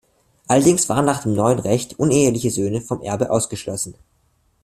[0.47, 3.93] Allerdings waren nach dem neuen Recht uneheliche Söhne vom Erbe ausgeschlossen.